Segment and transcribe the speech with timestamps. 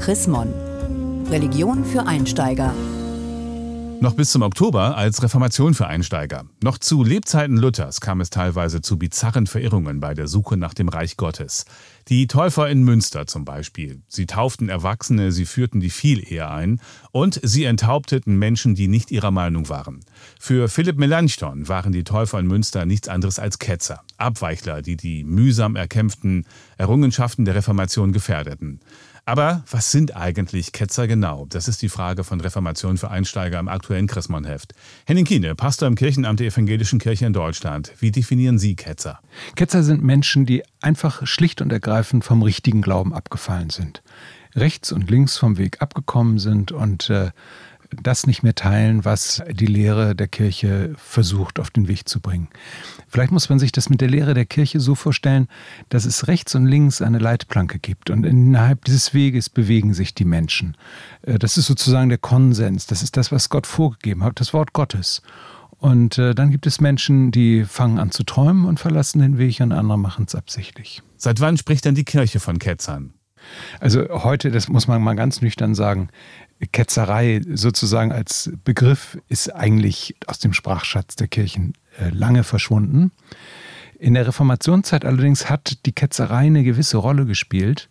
[0.00, 0.48] Chris Mon.
[1.30, 2.72] Religion für Einsteiger.
[4.00, 6.46] Noch bis zum Oktober als Reformation für Einsteiger.
[6.62, 10.88] Noch zu Lebzeiten Luthers kam es teilweise zu bizarren Verirrungen bei der Suche nach dem
[10.88, 11.66] Reich Gottes.
[12.08, 14.00] Die Täufer in Münster zum Beispiel.
[14.08, 16.80] Sie tauften Erwachsene, sie führten die Vielehe ein
[17.12, 20.00] und sie enthaupteten Menschen, die nicht ihrer Meinung waren.
[20.38, 25.24] Für Philipp Melanchthon waren die Täufer in Münster nichts anderes als Ketzer, Abweichler, die die
[25.24, 26.46] mühsam erkämpften
[26.78, 28.80] Errungenschaften der Reformation gefährdeten.
[29.30, 31.46] Aber was sind eigentlich Ketzer genau?
[31.48, 34.74] Das ist die Frage von Reformation für Einsteiger im aktuellen Chrismon-Heft.
[35.06, 37.92] Henning Kiene, Pastor im Kirchenamt der Evangelischen Kirche in Deutschland.
[38.00, 39.20] Wie definieren Sie Ketzer?
[39.54, 44.02] Ketzer sind Menschen, die einfach schlicht und ergreifend vom richtigen Glauben abgefallen sind.
[44.56, 47.30] Rechts und links vom Weg abgekommen sind und äh,
[48.02, 52.48] das nicht mehr teilen, was die Lehre der Kirche versucht auf den Weg zu bringen.
[53.08, 55.48] Vielleicht muss man sich das mit der Lehre der Kirche so vorstellen,
[55.88, 60.24] dass es rechts und links eine Leitplanke gibt und innerhalb dieses Weges bewegen sich die
[60.24, 60.76] Menschen.
[61.22, 64.72] Äh, das ist sozusagen der Konsens, das ist das, was Gott vorgegeben hat, das Wort
[64.72, 65.22] Gottes.
[65.78, 69.60] Und äh, dann gibt es Menschen, die fangen an zu träumen und verlassen den Weg
[69.60, 71.02] und andere machen es absichtlich.
[71.16, 73.14] Seit wann spricht denn die Kirche von Ketzern?
[73.80, 76.08] Also heute, das muss man mal ganz nüchtern sagen,
[76.72, 83.12] Ketzerei sozusagen als Begriff ist eigentlich aus dem Sprachschatz der Kirchen äh, lange verschwunden.
[83.98, 87.88] In der Reformationszeit allerdings hat die Ketzerei eine gewisse Rolle gespielt,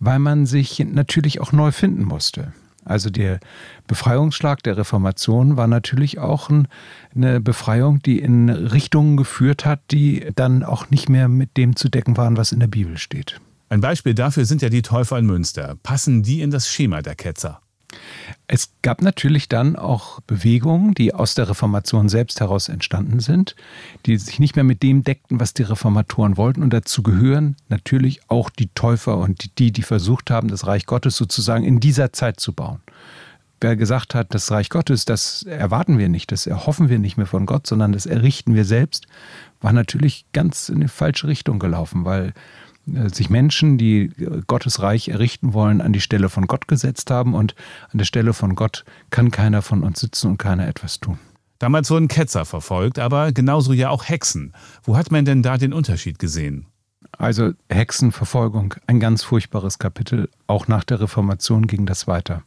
[0.00, 2.52] weil man sich natürlich auch neu finden musste.
[2.84, 3.40] Also der
[3.86, 6.50] Befreiungsschlag der Reformation war natürlich auch
[7.14, 11.88] eine Befreiung, die in Richtungen geführt hat, die dann auch nicht mehr mit dem zu
[11.88, 13.40] decken waren, was in der Bibel steht.
[13.74, 15.76] Ein Beispiel dafür sind ja die Täufer in Münster.
[15.82, 17.60] Passen die in das Schema der Ketzer?
[18.46, 23.56] Es gab natürlich dann auch Bewegungen, die aus der Reformation selbst heraus entstanden sind,
[24.06, 26.62] die sich nicht mehr mit dem deckten, was die Reformatoren wollten.
[26.62, 31.16] Und dazu gehören natürlich auch die Täufer und die, die versucht haben, das Reich Gottes
[31.16, 32.78] sozusagen in dieser Zeit zu bauen.
[33.60, 37.26] Wer gesagt hat, das Reich Gottes, das erwarten wir nicht, das erhoffen wir nicht mehr
[37.26, 39.08] von Gott, sondern das errichten wir selbst,
[39.60, 42.34] war natürlich ganz in die falsche Richtung gelaufen, weil
[42.86, 47.34] sich Menschen, die äh, Gottes Reich errichten wollen, an die Stelle von Gott gesetzt haben
[47.34, 47.54] und
[47.90, 51.18] an der Stelle von Gott kann keiner von uns sitzen und keiner etwas tun.
[51.58, 54.52] Damals wurden Ketzer verfolgt, aber genauso ja auch Hexen.
[54.82, 56.66] Wo hat man denn da den Unterschied gesehen?
[57.16, 60.28] Also Hexenverfolgung, ein ganz furchtbares Kapitel.
[60.46, 62.42] Auch nach der Reformation ging das weiter.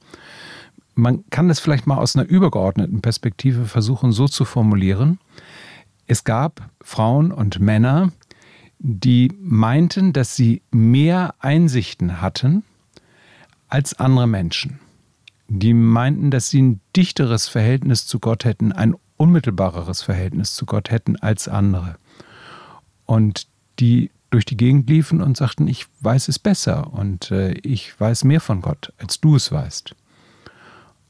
[0.94, 5.20] Man kann das vielleicht mal aus einer übergeordneten Perspektive versuchen so zu formulieren.
[6.06, 8.12] Es gab Frauen und Männer,
[8.80, 12.64] die meinten, dass sie mehr Einsichten hatten
[13.70, 14.80] als andere Menschen.
[15.48, 20.92] Die meinten, dass sie ein dichteres Verhältnis zu Gott hätten, ein unmittelbareres Verhältnis zu Gott
[20.92, 21.98] hätten als andere.
[23.06, 23.48] Und
[23.80, 28.26] die durch die Gegend liefen und sagten, ich weiß es besser und äh, ich weiß
[28.26, 29.96] mehr von Gott, als du es weißt.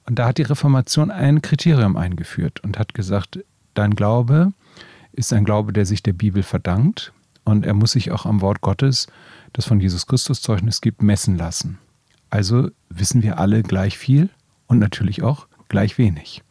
[0.05, 3.39] Und da hat die Reformation ein Kriterium eingeführt und hat gesagt,
[3.73, 4.53] dein Glaube
[5.13, 7.11] ist ein Glaube, der sich der Bibel verdankt
[7.47, 9.07] und er muss sich auch am Wort Gottes,
[9.53, 11.79] das von Jesus Christus Zeugnis gibt, messen lassen.
[12.29, 14.29] Also wissen wir alle gleich viel
[14.67, 16.43] und natürlich auch gleich wenig.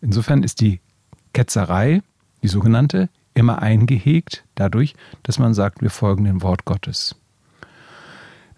[0.00, 0.80] Insofern ist die
[1.32, 2.02] Ketzerei,
[2.42, 7.14] die sogenannte, immer eingehegt dadurch, dass man sagt, wir folgen dem Wort Gottes.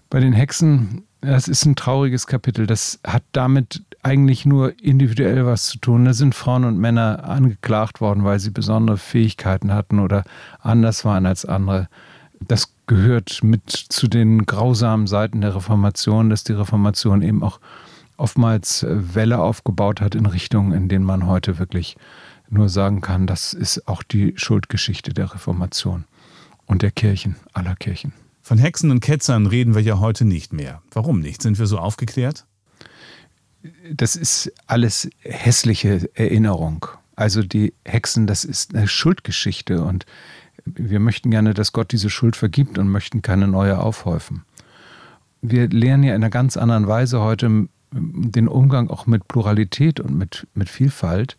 [0.08, 5.66] Bei den Hexen, das ist ein trauriges Kapitel, das hat damit eigentlich nur individuell was
[5.66, 6.06] zu tun.
[6.06, 10.24] Da sind Frauen und Männer angeklagt worden, weil sie besondere Fähigkeiten hatten oder
[10.60, 11.88] anders waren als andere.
[12.40, 17.60] Das gehört mit zu den grausamen Seiten der Reformation, dass die Reformation eben auch
[18.16, 21.96] oftmals äh, Welle aufgebaut hat in Richtungen, in denen man heute wirklich
[22.48, 26.04] nur sagen kann, das ist auch die Schuldgeschichte der Reformation
[26.66, 28.12] und der Kirchen, aller Kirchen.
[28.50, 30.82] Von Hexen und Ketzern reden wir ja heute nicht mehr.
[30.90, 31.40] Warum nicht?
[31.40, 32.46] Sind wir so aufgeklärt?
[33.92, 36.84] das ist alles hässliche Erinnerung.
[37.14, 40.04] Also die Hexen, das ist eine Schuldgeschichte und
[40.64, 44.42] wir möchten gerne, dass Gott diese Schuld vergibt und möchten keine neue aufhäufen.
[45.42, 50.18] Wir lernen ja in einer ganz anderen Weise heute den Umgang auch mit Pluralität und
[50.18, 51.36] mit, mit Vielfalt.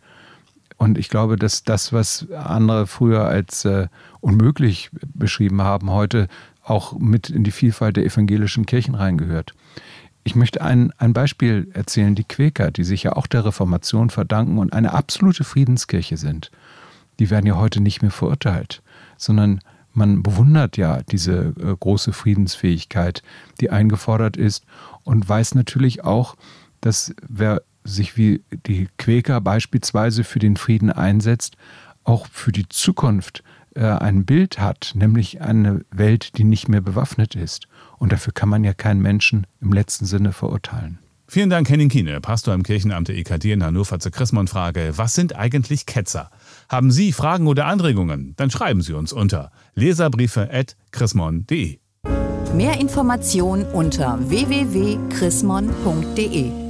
[0.78, 3.88] Und ich glaube, dass das, was andere früher als äh,
[4.20, 6.28] unmöglich beschrieben haben, heute
[6.62, 9.54] auch mit in die Vielfalt der evangelischen Kirchen reingehört.
[10.24, 14.58] Ich möchte ein, ein Beispiel erzählen, die Quäker, die sich ja auch der Reformation verdanken
[14.58, 16.50] und eine absolute Friedenskirche sind.
[17.18, 18.82] Die werden ja heute nicht mehr verurteilt,
[19.16, 19.60] sondern
[19.92, 23.22] man bewundert ja diese äh, große Friedensfähigkeit,
[23.60, 24.64] die eingefordert ist
[25.02, 26.36] und weiß natürlich auch,
[26.80, 31.56] dass wer sich wie die Quäker beispielsweise für den Frieden einsetzt,
[32.04, 33.42] auch für die Zukunft
[33.74, 37.66] äh, ein Bild hat, nämlich eine Welt, die nicht mehr bewaffnet ist.
[37.98, 40.98] Und dafür kann man ja keinen Menschen im letzten Sinne verurteilen.
[41.26, 44.92] Vielen Dank, Henning Kiene, Pastor im Kirchenamt der EKD in Hannover zur Chrismon-Frage.
[44.96, 46.30] Was sind eigentlich Ketzer?
[46.68, 48.34] Haben Sie Fragen oder Anregungen?
[48.36, 51.78] Dann schreiben Sie uns unter leserbriefe.chrismon.de.
[52.54, 56.61] Mehr Informationen unter www.chrismon.de